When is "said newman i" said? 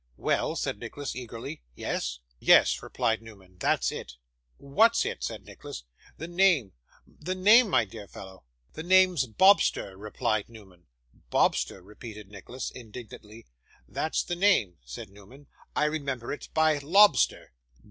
14.83-15.85